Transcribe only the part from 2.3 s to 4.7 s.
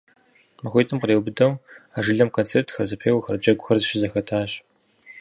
концертхэр, зэпеуэхэр, джэгухэр щызэхэтащ.